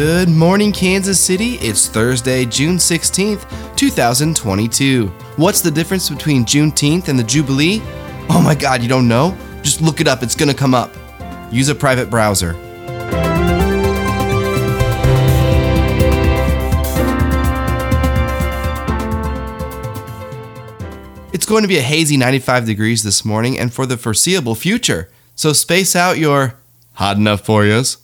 Good 0.00 0.28
morning, 0.28 0.70
Kansas 0.70 1.18
City. 1.18 1.54
It's 1.54 1.88
Thursday, 1.88 2.44
June 2.44 2.76
16th, 2.76 3.74
2022. 3.74 5.08
What's 5.34 5.60
the 5.60 5.72
difference 5.72 6.08
between 6.08 6.44
Juneteenth 6.44 7.08
and 7.08 7.18
the 7.18 7.24
Jubilee? 7.24 7.82
Oh 8.30 8.40
my 8.40 8.54
god, 8.54 8.80
you 8.80 8.88
don't 8.88 9.08
know? 9.08 9.36
Just 9.60 9.80
look 9.80 10.00
it 10.00 10.06
up, 10.06 10.22
it's 10.22 10.36
gonna 10.36 10.54
come 10.54 10.72
up. 10.72 10.94
Use 11.50 11.68
a 11.68 11.74
private 11.74 12.10
browser. 12.10 12.50
It's 21.32 21.44
going 21.44 21.62
to 21.62 21.68
be 21.68 21.78
a 21.78 21.82
hazy 21.82 22.16
95 22.16 22.66
degrees 22.66 23.02
this 23.02 23.24
morning 23.24 23.58
and 23.58 23.74
for 23.74 23.84
the 23.84 23.96
foreseeable 23.96 24.54
future, 24.54 25.10
so 25.34 25.52
space 25.52 25.96
out 25.96 26.18
your 26.18 26.54
hot 26.92 27.16
enough 27.16 27.44
for 27.44 27.64
yous. 27.64 27.96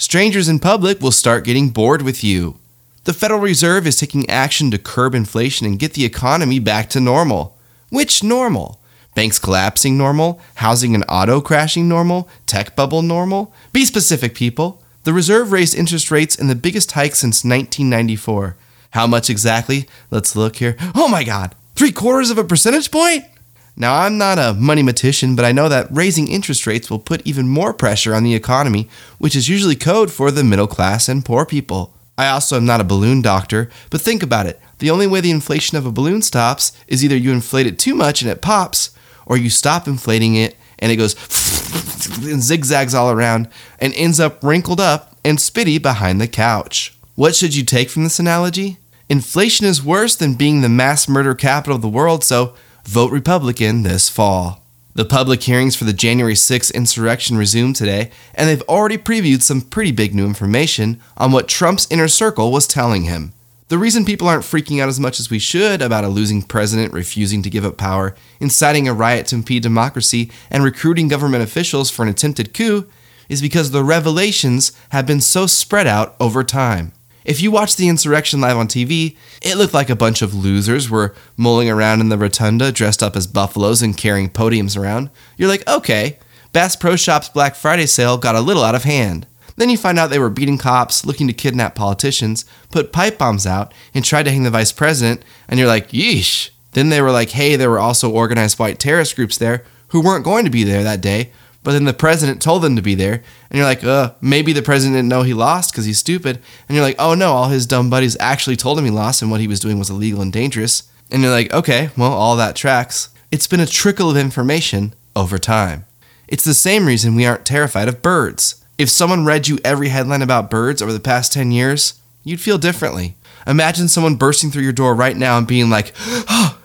Strangers 0.00 0.48
in 0.48 0.58
public 0.58 0.98
will 1.02 1.12
start 1.12 1.44
getting 1.44 1.68
bored 1.68 2.00
with 2.00 2.24
you. 2.24 2.56
The 3.04 3.12
Federal 3.12 3.38
Reserve 3.38 3.86
is 3.86 3.96
taking 3.96 4.28
action 4.30 4.70
to 4.70 4.78
curb 4.78 5.14
inflation 5.14 5.66
and 5.66 5.78
get 5.78 5.92
the 5.92 6.06
economy 6.06 6.58
back 6.58 6.88
to 6.90 7.00
normal. 7.00 7.58
Which 7.90 8.22
normal? 8.22 8.80
Banks 9.14 9.38
collapsing 9.38 9.98
normal? 9.98 10.40
Housing 10.54 10.94
and 10.94 11.04
auto 11.06 11.42
crashing 11.42 11.86
normal? 11.86 12.30
Tech 12.46 12.74
bubble 12.74 13.02
normal? 13.02 13.52
Be 13.74 13.84
specific, 13.84 14.34
people. 14.34 14.82
The 15.04 15.12
Reserve 15.12 15.52
raised 15.52 15.74
interest 15.74 16.10
rates 16.10 16.34
in 16.34 16.46
the 16.46 16.54
biggest 16.54 16.92
hike 16.92 17.14
since 17.14 17.44
1994. 17.44 18.56
How 18.92 19.06
much 19.06 19.28
exactly? 19.28 19.86
Let's 20.10 20.34
look 20.34 20.56
here. 20.56 20.76
Oh 20.94 21.08
my 21.08 21.24
god! 21.24 21.54
Three 21.74 21.92
quarters 21.92 22.30
of 22.30 22.38
a 22.38 22.44
percentage 22.44 22.90
point? 22.90 23.26
Now, 23.76 24.00
I'm 24.00 24.18
not 24.18 24.38
a 24.38 24.54
money 24.54 24.82
matician, 24.82 25.36
but 25.36 25.44
I 25.44 25.52
know 25.52 25.68
that 25.68 25.88
raising 25.90 26.28
interest 26.28 26.66
rates 26.66 26.90
will 26.90 26.98
put 26.98 27.26
even 27.26 27.48
more 27.48 27.72
pressure 27.72 28.14
on 28.14 28.24
the 28.24 28.34
economy, 28.34 28.88
which 29.18 29.34
is 29.34 29.48
usually 29.48 29.76
code 29.76 30.10
for 30.10 30.30
the 30.30 30.44
middle 30.44 30.66
class 30.66 31.08
and 31.08 31.24
poor 31.24 31.46
people. 31.46 31.94
I 32.18 32.28
also 32.28 32.56
am 32.56 32.66
not 32.66 32.80
a 32.80 32.84
balloon 32.84 33.22
doctor, 33.22 33.70
but 33.88 34.00
think 34.00 34.22
about 34.22 34.46
it. 34.46 34.60
The 34.78 34.90
only 34.90 35.06
way 35.06 35.20
the 35.20 35.30
inflation 35.30 35.78
of 35.78 35.86
a 35.86 35.92
balloon 35.92 36.20
stops 36.20 36.72
is 36.86 37.02
either 37.04 37.16
you 37.16 37.32
inflate 37.32 37.66
it 37.66 37.78
too 37.78 37.94
much 37.94 38.20
and 38.20 38.30
it 38.30 38.42
pops, 38.42 38.90
or 39.24 39.36
you 39.36 39.48
stop 39.48 39.86
inflating 39.86 40.34
it 40.34 40.56
and 40.78 40.90
it 40.92 40.96
goes 40.96 41.14
and 42.30 42.42
zigzags 42.42 42.94
all 42.94 43.10
around 43.10 43.48
and 43.78 43.94
ends 43.94 44.18
up 44.18 44.42
wrinkled 44.42 44.80
up 44.80 45.16
and 45.24 45.38
spitty 45.38 45.80
behind 45.80 46.20
the 46.20 46.28
couch. 46.28 46.96
What 47.14 47.36
should 47.36 47.54
you 47.54 47.64
take 47.64 47.90
from 47.90 48.04
this 48.04 48.18
analogy? 48.18 48.78
Inflation 49.08 49.66
is 49.66 49.82
worse 49.82 50.16
than 50.16 50.34
being 50.34 50.60
the 50.60 50.68
mass 50.68 51.08
murder 51.08 51.34
capital 51.34 51.76
of 51.76 51.82
the 51.82 51.88
world, 51.88 52.24
so 52.24 52.54
vote 52.90 53.12
Republican 53.12 53.84
this 53.84 54.08
fall. 54.08 54.64
The 54.94 55.04
public 55.04 55.44
hearings 55.44 55.76
for 55.76 55.84
the 55.84 55.92
January 55.92 56.34
6th 56.34 56.74
insurrection 56.74 57.36
resumed 57.36 57.76
today, 57.76 58.10
and 58.34 58.48
they've 58.48 58.68
already 58.68 58.98
previewed 58.98 59.42
some 59.42 59.60
pretty 59.60 59.92
big 59.92 60.12
new 60.12 60.26
information 60.26 61.00
on 61.16 61.30
what 61.30 61.46
Trump's 61.46 61.86
inner 61.88 62.08
circle 62.08 62.50
was 62.50 62.66
telling 62.66 63.04
him. 63.04 63.32
The 63.68 63.78
reason 63.78 64.04
people 64.04 64.26
aren't 64.26 64.42
freaking 64.42 64.82
out 64.82 64.88
as 64.88 64.98
much 64.98 65.20
as 65.20 65.30
we 65.30 65.38
should 65.38 65.80
about 65.80 66.02
a 66.02 66.08
losing 66.08 66.42
president 66.42 66.92
refusing 66.92 67.42
to 67.42 67.50
give 67.50 67.64
up 67.64 67.76
power, 67.76 68.16
inciting 68.40 68.88
a 68.88 68.92
riot 68.92 69.28
to 69.28 69.36
impede 69.36 69.62
democracy, 69.62 70.28
and 70.50 70.64
recruiting 70.64 71.06
government 71.06 71.44
officials 71.44 71.90
for 71.90 72.02
an 72.02 72.08
attempted 72.08 72.52
coup 72.52 72.88
is 73.28 73.40
because 73.40 73.70
the 73.70 73.84
revelations 73.84 74.72
have 74.88 75.06
been 75.06 75.20
so 75.20 75.46
spread 75.46 75.86
out 75.86 76.16
over 76.18 76.42
time. 76.42 76.90
If 77.24 77.42
you 77.42 77.50
watched 77.50 77.76
the 77.76 77.88
insurrection 77.88 78.40
live 78.40 78.56
on 78.56 78.66
TV, 78.66 79.16
it 79.42 79.56
looked 79.56 79.74
like 79.74 79.90
a 79.90 79.96
bunch 79.96 80.22
of 80.22 80.34
losers 80.34 80.88
were 80.88 81.14
mulling 81.36 81.68
around 81.68 82.00
in 82.00 82.08
the 82.08 82.18
rotunda 82.18 82.72
dressed 82.72 83.02
up 83.02 83.16
as 83.16 83.26
buffaloes 83.26 83.82
and 83.82 83.96
carrying 83.96 84.30
podiums 84.30 84.76
around. 84.76 85.10
You're 85.36 85.48
like, 85.48 85.66
okay, 85.68 86.18
Bass 86.52 86.76
Pro 86.76 86.96
Shop's 86.96 87.28
Black 87.28 87.54
Friday 87.54 87.86
sale 87.86 88.16
got 88.16 88.34
a 88.34 88.40
little 88.40 88.64
out 88.64 88.74
of 88.74 88.84
hand. 88.84 89.26
Then 89.56 89.68
you 89.68 89.76
find 89.76 89.98
out 89.98 90.08
they 90.08 90.18
were 90.18 90.30
beating 90.30 90.56
cops, 90.56 91.04
looking 91.04 91.26
to 91.26 91.34
kidnap 91.34 91.74
politicians, 91.74 92.46
put 92.70 92.92
pipe 92.92 93.18
bombs 93.18 93.46
out, 93.46 93.74
and 93.92 94.04
tried 94.04 94.22
to 94.22 94.30
hang 94.30 94.44
the 94.44 94.50
vice 94.50 94.72
president, 94.72 95.22
and 95.48 95.58
you're 95.58 95.68
like, 95.68 95.90
yeesh. 95.90 96.50
Then 96.72 96.88
they 96.88 97.02
were 97.02 97.10
like, 97.10 97.30
hey, 97.30 97.56
there 97.56 97.68
were 97.68 97.78
also 97.78 98.10
organized 98.10 98.58
white 98.58 98.78
terrorist 98.78 99.16
groups 99.16 99.36
there 99.36 99.64
who 99.88 100.00
weren't 100.00 100.24
going 100.24 100.44
to 100.44 100.50
be 100.50 100.64
there 100.64 100.82
that 100.82 101.00
day, 101.00 101.30
but 101.62 101.72
then 101.72 101.84
the 101.84 101.92
president 101.92 102.40
told 102.40 102.62
them 102.62 102.76
to 102.76 102.82
be 102.82 102.94
there, 102.94 103.22
and 103.50 103.58
you're 103.58 103.66
like, 103.66 103.84
uh, 103.84 104.14
maybe 104.20 104.52
the 104.52 104.62
president 104.62 104.96
didn't 104.96 105.08
know 105.08 105.22
he 105.22 105.34
lost 105.34 105.72
because 105.72 105.84
he's 105.84 105.98
stupid. 105.98 106.40
And 106.68 106.76
you're 106.76 106.84
like, 106.84 106.96
oh 106.98 107.14
no, 107.14 107.32
all 107.32 107.48
his 107.48 107.66
dumb 107.66 107.90
buddies 107.90 108.16
actually 108.18 108.56
told 108.56 108.78
him 108.78 108.84
he 108.86 108.90
lost 108.90 109.20
and 109.20 109.30
what 109.30 109.40
he 109.40 109.48
was 109.48 109.60
doing 109.60 109.78
was 109.78 109.90
illegal 109.90 110.22
and 110.22 110.32
dangerous. 110.32 110.84
And 111.10 111.22
you're 111.22 111.30
like, 111.30 111.52
okay, 111.52 111.90
well, 111.96 112.12
all 112.12 112.36
that 112.36 112.56
tracks. 112.56 113.10
It's 113.30 113.46
been 113.46 113.60
a 113.60 113.66
trickle 113.66 114.10
of 114.10 114.16
information 114.16 114.94
over 115.14 115.38
time. 115.38 115.84
It's 116.28 116.44
the 116.44 116.54
same 116.54 116.86
reason 116.86 117.14
we 117.14 117.26
aren't 117.26 117.44
terrified 117.44 117.88
of 117.88 118.02
birds. 118.02 118.64
If 118.78 118.88
someone 118.88 119.26
read 119.26 119.48
you 119.48 119.58
every 119.64 119.88
headline 119.88 120.22
about 120.22 120.48
birds 120.48 120.80
over 120.80 120.92
the 120.92 121.00
past 121.00 121.32
10 121.32 121.52
years, 121.52 122.00
you'd 122.24 122.40
feel 122.40 122.56
differently. 122.56 123.16
Imagine 123.46 123.88
someone 123.88 124.16
bursting 124.16 124.50
through 124.50 124.62
your 124.62 124.72
door 124.72 124.94
right 124.94 125.16
now 125.16 125.36
and 125.36 125.46
being 125.46 125.68
like, 125.68 125.92
oh, 125.98 126.58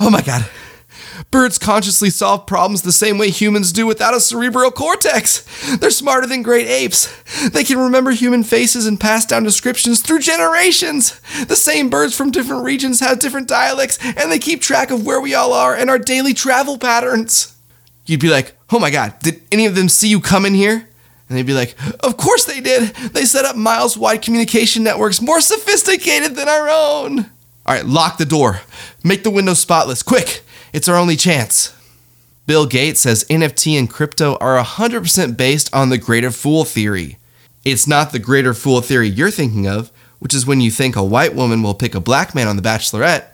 oh 0.00 0.10
my 0.10 0.22
God, 0.22 0.48
Birds 1.30 1.58
consciously 1.58 2.10
solve 2.10 2.46
problems 2.46 2.82
the 2.82 2.92
same 2.92 3.18
way 3.18 3.30
humans 3.30 3.72
do 3.72 3.86
without 3.86 4.14
a 4.14 4.20
cerebral 4.20 4.70
cortex. 4.70 5.44
They're 5.76 5.90
smarter 5.90 6.26
than 6.26 6.42
great 6.42 6.66
apes. 6.66 7.12
They 7.48 7.64
can 7.64 7.78
remember 7.78 8.10
human 8.12 8.44
faces 8.44 8.86
and 8.86 9.00
pass 9.00 9.26
down 9.26 9.42
descriptions 9.42 10.00
through 10.00 10.20
generations. 10.20 11.20
The 11.46 11.56
same 11.56 11.90
birds 11.90 12.16
from 12.16 12.30
different 12.30 12.64
regions 12.64 13.00
have 13.00 13.18
different 13.18 13.48
dialects, 13.48 13.98
and 14.02 14.30
they 14.30 14.38
keep 14.38 14.60
track 14.60 14.90
of 14.90 15.04
where 15.04 15.20
we 15.20 15.34
all 15.34 15.52
are 15.52 15.74
and 15.74 15.90
our 15.90 15.98
daily 15.98 16.34
travel 16.34 16.78
patterns. 16.78 17.56
You'd 18.06 18.20
be 18.20 18.30
like, 18.30 18.56
oh 18.70 18.78
my 18.78 18.90
god, 18.90 19.18
did 19.20 19.42
any 19.50 19.66
of 19.66 19.74
them 19.74 19.88
see 19.88 20.08
you 20.08 20.20
come 20.20 20.46
in 20.46 20.54
here? 20.54 20.88
And 21.28 21.36
they'd 21.36 21.46
be 21.46 21.54
like, 21.54 21.74
Of 22.00 22.16
course 22.16 22.44
they 22.44 22.60
did. 22.60 22.94
They 22.94 23.24
set 23.24 23.44
up 23.44 23.56
miles 23.56 23.96
wide 23.96 24.22
communication 24.22 24.82
networks 24.84 25.20
more 25.20 25.40
sophisticated 25.40 26.36
than 26.36 26.48
our 26.48 26.68
own. 26.68 27.18
All 27.66 27.74
right, 27.74 27.84
lock 27.84 28.18
the 28.18 28.24
door. 28.24 28.60
Make 29.02 29.24
the 29.24 29.30
window 29.30 29.54
spotless. 29.54 30.02
Quick. 30.02 30.44
It's 30.72 30.88
our 30.88 30.96
only 30.96 31.16
chance. 31.16 31.74
Bill 32.46 32.66
Gates 32.66 33.00
says 33.00 33.24
NFT 33.24 33.78
and 33.78 33.90
crypto 33.90 34.36
are 34.36 34.62
100% 34.62 35.36
based 35.36 35.74
on 35.74 35.88
the 35.88 35.98
greater 35.98 36.30
fool 36.30 36.64
theory. 36.64 37.18
It's 37.64 37.88
not 37.88 38.12
the 38.12 38.20
greater 38.20 38.54
fool 38.54 38.80
theory 38.80 39.08
you're 39.08 39.30
thinking 39.32 39.66
of, 39.66 39.90
which 40.20 40.34
is 40.34 40.46
when 40.46 40.60
you 40.60 40.70
think 40.70 40.94
a 40.94 41.04
white 41.04 41.34
woman 41.34 41.62
will 41.62 41.74
pick 41.74 41.94
a 41.94 42.00
black 42.00 42.34
man 42.34 42.46
on 42.46 42.56
The 42.56 42.62
Bachelorette. 42.62 43.24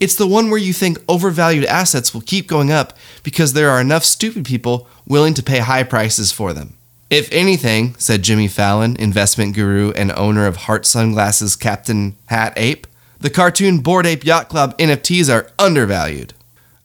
It's 0.00 0.14
the 0.14 0.26
one 0.26 0.50
where 0.50 0.58
you 0.58 0.72
think 0.72 0.98
overvalued 1.08 1.66
assets 1.66 2.12
will 2.12 2.22
keep 2.22 2.46
going 2.46 2.72
up 2.72 2.96
because 3.22 3.52
there 3.52 3.70
are 3.70 3.80
enough 3.80 4.04
stupid 4.04 4.44
people 4.44 4.88
willing 5.06 5.34
to 5.34 5.42
pay 5.42 5.58
high 5.58 5.82
prices 5.84 6.32
for 6.32 6.52
them. 6.52 6.74
If 7.10 7.30
anything, 7.30 7.94
said 7.98 8.22
Jimmy 8.22 8.48
Fallon, 8.48 8.96
investment 8.96 9.54
guru 9.54 9.92
and 9.92 10.10
owner 10.12 10.46
of 10.46 10.56
Heart 10.56 10.86
Sunglasses 10.86 11.54
Captain 11.54 12.16
Hat 12.26 12.54
Ape, 12.56 12.86
the 13.20 13.30
cartoon 13.30 13.78
Bored 13.78 14.06
Ape 14.06 14.24
Yacht 14.24 14.48
Club 14.48 14.76
NFTs 14.78 15.32
are 15.32 15.50
undervalued. 15.58 16.32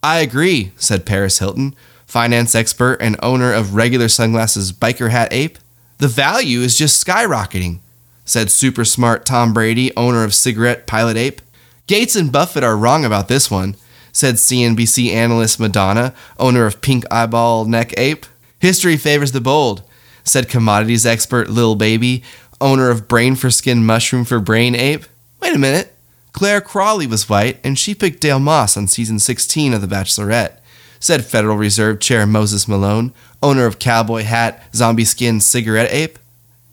I 0.02 0.20
agree, 0.20 0.72
said 0.78 1.06
Paris 1.06 1.40
Hilton, 1.40 1.76
finance 2.06 2.56
expert 2.56 2.96
and 3.02 3.18
owner 3.22 3.54
of 3.54 3.76
regular 3.76 4.08
sunglasses 4.08 4.72
Biker 4.72 5.12
Hat 5.12 5.32
Ape. 5.32 5.58
The 5.98 6.08
value 6.08 6.62
is 6.62 6.78
just 6.78 7.06
skyrocketing, 7.06 7.80
said 8.24 8.50
super 8.50 8.86
smart 8.86 9.26
Tom 9.26 9.54
Brady, 9.54 9.96
owner 9.98 10.24
of 10.24 10.34
Cigarette 10.34 10.88
Pilot 10.88 11.18
Ape. 11.18 11.42
Gates 11.88 12.16
and 12.16 12.32
Buffett 12.32 12.64
are 12.64 12.78
wrong 12.78 13.04
about 13.04 13.28
this 13.28 13.52
one, 13.52 13.76
said 14.12 14.36
CNBC 14.36 15.12
analyst 15.12 15.60
Madonna, 15.60 16.14
owner 16.38 16.66
of 16.66 16.82
Pink 16.82 17.04
Eyeball 17.12 17.66
Neck 17.66 17.94
Ape. 17.98 18.26
History 18.60 18.96
favors 18.98 19.32
the 19.32 19.42
bold, 19.42 19.84
said 20.24 20.50
commodities 20.50 21.06
expert 21.06 21.50
Lil 21.50 21.76
Baby, 21.76 22.24
owner 22.62 22.90
of 22.90 23.08
Brain 23.08 23.36
for 23.36 23.50
Skin 23.50 23.86
Mushroom 23.86 24.26
for 24.26 24.40
Brain 24.40 24.76
Ape. 24.76 25.06
Wait 25.42 25.56
a 25.56 25.60
minute. 25.60 25.96
Clare 26.32 26.62
Crawley 26.62 27.08
was 27.08 27.28
white, 27.28 27.60
and 27.64 27.78
she 27.78 27.96
picked 27.96 28.22
Dale 28.22 28.40
Moss 28.40 28.78
on 28.78 28.88
season 28.88 29.20
16 29.20 29.74
of 29.74 29.82
The 29.82 29.88
Bachelorette, 29.88 30.60
said 31.00 31.26
Federal 31.26 31.58
Reserve 31.58 32.00
Chair 32.00 32.26
Moses 32.28 32.68
Malone, 32.68 33.14
owner 33.42 33.66
of 33.66 33.80
Cowboy 33.80 34.24
Hat, 34.24 34.64
Zombie 34.74 35.06
Skin, 35.06 35.40
Cigarette 35.40 35.92
Ape. 35.92 36.20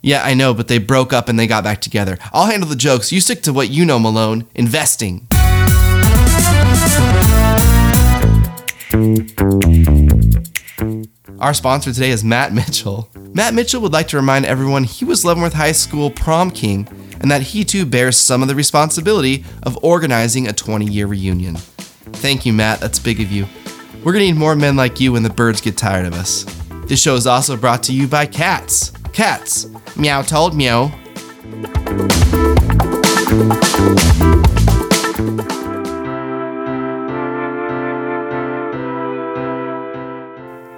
Yeah, 0.02 0.22
I 0.22 0.34
know, 0.34 0.54
but 0.54 0.68
they 0.68 0.78
broke 0.78 1.12
up 1.12 1.28
and 1.28 1.38
they 1.38 1.46
got 1.46 1.64
back 1.64 1.80
together. 1.80 2.18
I'll 2.32 2.46
handle 2.46 2.68
the 2.68 2.76
jokes. 2.76 3.12
You 3.12 3.20
stick 3.20 3.42
to 3.42 3.52
what 3.52 3.70
you 3.70 3.84
know, 3.84 3.98
Malone 3.98 4.46
investing. 4.54 5.26
Our 11.40 11.54
sponsor 11.54 11.92
today 11.92 12.10
is 12.10 12.22
Matt 12.22 12.52
Mitchell. 12.52 13.10
Matt 13.34 13.54
Mitchell 13.54 13.80
would 13.82 13.92
like 13.92 14.08
to 14.08 14.16
remind 14.16 14.46
everyone 14.46 14.84
he 14.84 15.04
was 15.04 15.24
Leavenworth 15.24 15.54
High 15.54 15.72
School 15.72 16.10
prom 16.10 16.50
king 16.50 16.88
and 17.26 17.30
that 17.32 17.42
he 17.42 17.64
too 17.64 17.84
bears 17.84 18.16
some 18.16 18.40
of 18.40 18.46
the 18.46 18.54
responsibility 18.54 19.44
of 19.64 19.76
organizing 19.82 20.46
a 20.46 20.52
20 20.52 20.86
year 20.86 21.08
reunion. 21.08 21.56
Thank 21.56 22.46
you, 22.46 22.52
Matt. 22.52 22.78
That's 22.78 23.00
big 23.00 23.20
of 23.20 23.32
you. 23.32 23.46
We're 24.04 24.12
gonna 24.12 24.26
need 24.26 24.36
more 24.36 24.54
men 24.54 24.76
like 24.76 25.00
you 25.00 25.10
when 25.10 25.24
the 25.24 25.30
birds 25.30 25.60
get 25.60 25.76
tired 25.76 26.06
of 26.06 26.14
us. 26.14 26.44
This 26.84 27.02
show 27.02 27.16
is 27.16 27.26
also 27.26 27.56
brought 27.56 27.82
to 27.82 27.92
you 27.92 28.06
by 28.06 28.26
cats. 28.26 28.92
Cats. 29.12 29.66
Meow 29.96 30.22
told 30.22 30.54
meow. 30.54 30.92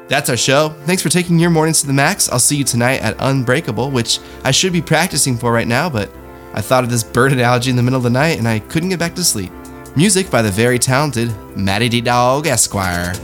That's 0.09 0.31
our 0.31 0.37
show. 0.39 0.71
Thanks 0.87 1.03
for 1.03 1.11
taking 1.11 1.39
your 1.39 1.51
mornings 1.51 1.83
to 1.83 1.87
the 1.87 1.93
max. 1.93 2.31
I'll 2.31 2.39
see 2.39 2.57
you 2.57 2.65
tonight 2.65 3.03
at 3.03 3.17
Unbreakable, 3.19 3.91
which 3.91 4.19
I 4.45 4.51
should 4.51 4.73
be 4.73 4.81
practicing 4.81 5.37
for 5.37 5.53
right 5.53 5.69
now, 5.69 5.91
but 5.91 6.11
I 6.59 6.61
thought 6.61 6.83
of 6.83 6.91
this 6.91 7.05
bird 7.05 7.33
analogy 7.33 7.71
in 7.71 7.77
the 7.77 7.85
middle 7.85 7.99
of 7.99 8.03
the 8.03 8.11
night 8.11 8.37
and 8.37 8.49
I 8.49 8.59
couldn't 8.59 8.89
get 8.89 8.99
back 8.99 9.15
to 9.15 9.23
sleep. 9.23 9.53
Music 9.95 10.29
by 10.29 10.43
the 10.43 10.51
very 10.51 10.77
talented 10.77 11.33
Matty 11.57 11.89
D 11.89 12.01
Dog 12.01 12.49
Esquire. 12.49 13.15